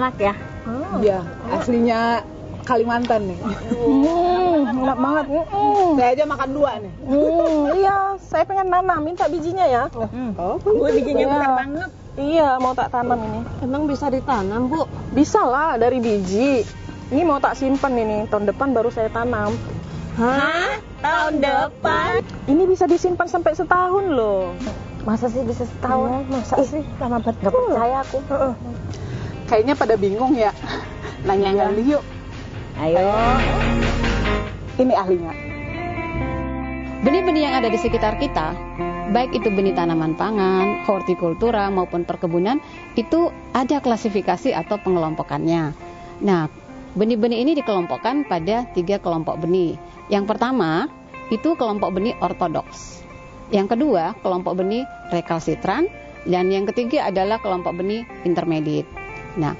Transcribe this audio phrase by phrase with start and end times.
[0.00, 0.34] enak ya.
[1.04, 1.18] Iya,
[1.52, 2.00] aslinya
[2.64, 3.38] Kalimantan nih.
[3.40, 5.24] Hmm, enak banget.
[5.48, 5.90] Hmm.
[5.96, 6.92] Saya aja makan dua nih.
[7.02, 9.84] Hmm, iya, saya pengen nanam, minta bijinya ya.
[10.38, 11.32] Oh, gue bikinnya Iya.
[11.34, 11.90] besar banget.
[12.20, 13.40] Iya, mau tak tanam ini.
[13.64, 14.86] Emang bisa ditanam, Bu?
[15.10, 16.62] Bisa lah dari biji.
[17.10, 19.50] Ini mau tak simpan ini, tahun depan baru saya tanam.
[20.20, 20.78] Hah?
[21.00, 22.22] Tahun depan?
[22.44, 24.52] Ini bisa disimpan sampai setahun loh.
[25.02, 26.28] Masa sih bisa setahun?
[26.28, 26.84] masa sih?
[27.00, 27.40] Lama banget.
[27.40, 28.18] Gak percaya aku.
[29.50, 30.54] Kayaknya pada bingung ya.
[31.26, 31.64] Nanya Nanya.
[31.74, 32.02] ahli yuk.
[32.78, 33.10] Ayo.
[34.78, 35.34] Ini ahlinya.
[37.02, 38.54] Benih-benih yang ada di sekitar kita,
[39.10, 42.62] baik itu benih tanaman pangan, hortikultura maupun perkebunan,
[42.94, 45.74] itu ada klasifikasi atau pengelompokannya.
[46.22, 46.46] Nah,
[46.94, 49.74] benih-benih ini dikelompokkan pada tiga kelompok benih.
[50.12, 50.86] Yang pertama,
[51.34, 53.02] itu kelompok benih ortodoks.
[53.50, 55.90] Yang kedua, kelompok benih rekalsitran.
[56.28, 58.99] Dan yang ketiga adalah kelompok benih intermediate.
[59.38, 59.54] Nah,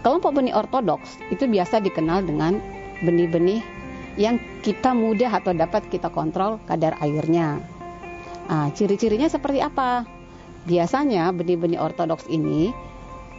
[0.00, 2.62] kelompok benih ortodoks itu biasa dikenal dengan
[3.04, 3.60] benih-benih
[4.18, 7.62] yang kita mudah atau dapat kita kontrol kadar airnya.
[8.48, 10.08] Ah, ciri-cirinya seperti apa?
[10.64, 12.72] Biasanya benih-benih ortodoks ini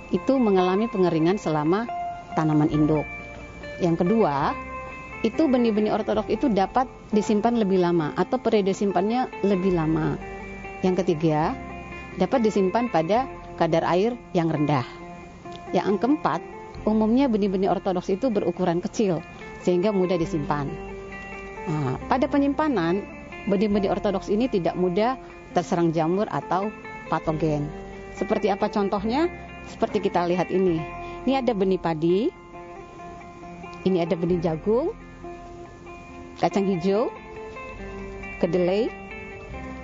[0.09, 1.85] itu mengalami pengeringan selama
[2.33, 3.05] tanaman induk.
[3.83, 4.53] Yang kedua,
[5.25, 10.15] itu benih-benih ortodoks itu dapat disimpan lebih lama atau periode simpannya lebih lama.
[10.79, 11.51] Yang ketiga,
[12.15, 13.27] dapat disimpan pada
[13.59, 14.87] kadar air yang rendah.
[15.69, 16.41] Yang keempat,
[16.87, 19.21] umumnya benih-benih ortodoks itu berukuran kecil
[19.61, 20.65] sehingga mudah disimpan.
[21.69, 23.05] Nah, pada penyimpanan,
[23.45, 25.19] benih-benih ortodoks ini tidak mudah
[25.53, 26.73] terserang jamur atau
[27.09, 27.69] patogen.
[28.17, 29.29] Seperti apa contohnya?
[29.69, 30.81] Seperti kita lihat ini.
[31.29, 32.33] Ini ada benih padi,
[33.85, 34.97] ini ada benih jagung,
[36.41, 37.13] kacang hijau,
[38.41, 38.89] kedelai.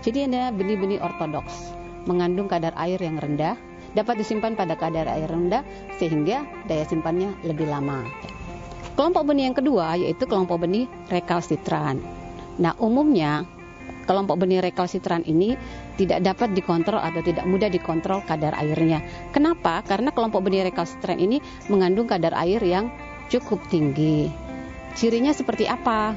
[0.01, 1.73] Jadi ada benih-benih ortodoks
[2.05, 3.57] mengandung kadar air yang rendah,
[3.95, 5.63] dapat disimpan pada kadar air rendah
[5.97, 8.03] sehingga daya simpannya lebih lama.
[8.95, 11.99] Kelompok benih yang kedua yaitu kelompok benih rekalsitran.
[12.59, 13.43] Nah, umumnya
[14.07, 15.57] kelompok benih rekalsitran ini
[15.99, 19.03] tidak dapat dikontrol atau tidak mudah dikontrol kadar airnya.
[19.35, 19.81] Kenapa?
[19.83, 22.87] Karena kelompok benih rekalsitran ini mengandung kadar air yang
[23.27, 24.29] cukup tinggi.
[24.95, 26.15] Cirinya seperti apa?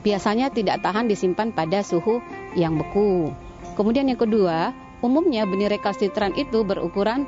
[0.00, 2.22] Biasanya tidak tahan disimpan pada suhu
[2.54, 3.28] yang beku.
[3.76, 4.72] Kemudian yang kedua,
[5.06, 7.24] umumnya benih rekalsitran itu berukuran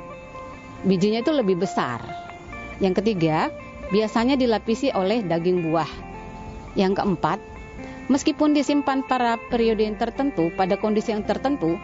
[0.83, 2.03] bijinya itu lebih besar.
[2.79, 3.51] Yang ketiga,
[3.91, 5.89] biasanya dilapisi oleh daging buah.
[6.75, 7.39] Yang keempat,
[8.07, 11.75] meskipun disimpan pada periode yang tertentu, pada kondisi yang tertentu,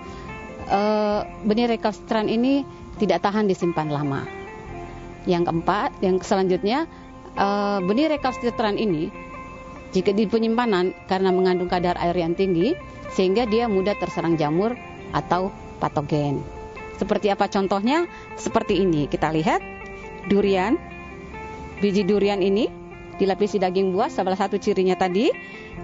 [0.67, 2.63] eh, benih rekalsitran ini
[3.01, 4.23] tidak tahan disimpan lama.
[5.25, 6.87] Yang keempat, yang selanjutnya,
[7.35, 9.11] eh, benih rekalsitran ini
[9.91, 12.75] jika di penyimpanan karena mengandung kadar air yang tinggi,
[13.15, 14.75] sehingga dia mudah terserang jamur
[15.15, 16.41] atau patogen.
[16.95, 18.07] Seperti apa contohnya?
[18.39, 19.07] Seperti ini.
[19.11, 19.59] Kita lihat
[20.31, 20.79] durian.
[21.83, 22.71] Biji durian ini
[23.19, 25.27] dilapisi daging buah salah satu cirinya tadi.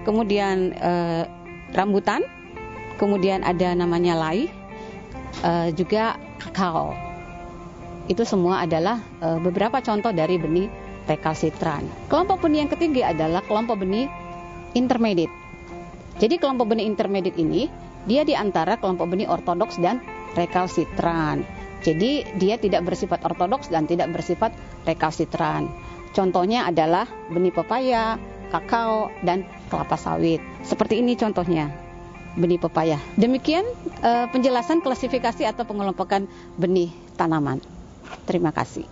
[0.07, 1.23] Kemudian eh,
[1.75, 2.23] rambutan,
[2.95, 4.47] kemudian ada namanya lai,
[5.43, 6.95] eh, juga kakao.
[8.07, 10.71] Itu semua adalah eh, beberapa contoh dari benih
[11.11, 11.83] rekalsitran.
[12.07, 14.07] Kelompok benih yang ketiga adalah kelompok benih
[14.71, 15.33] intermediate.
[16.23, 17.67] Jadi kelompok benih intermediate ini
[18.05, 20.01] dia di antara kelompok benih ortodoks dan
[20.33, 21.45] rekalsitran.
[21.81, 24.53] Jadi dia tidak bersifat ortodoks dan tidak bersifat
[24.85, 25.69] rekalsitran.
[26.13, 28.21] Contohnya adalah benih pepaya,
[28.53, 30.43] kakao, dan kelapa sawit.
[30.61, 31.71] Seperti ini contohnya
[32.37, 33.01] benih pepaya.
[33.17, 33.65] Demikian
[34.03, 37.59] eh, penjelasan klasifikasi atau pengelompokan benih tanaman.
[38.27, 38.85] Terima kasih.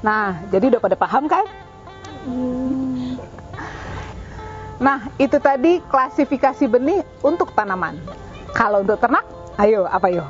[0.00, 1.44] Nah, jadi udah pada paham kan?
[4.78, 7.98] Nah, itu tadi klasifikasi benih untuk tanaman.
[8.54, 9.26] Kalau untuk ternak,
[9.58, 10.24] ayo apa yo?